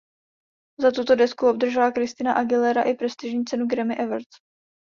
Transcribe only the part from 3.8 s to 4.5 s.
Awards.